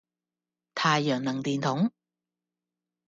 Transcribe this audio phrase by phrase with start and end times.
[0.73, 1.91] 太陽能電筒